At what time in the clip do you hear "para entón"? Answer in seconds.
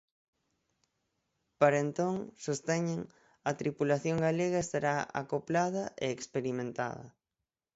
1.59-2.15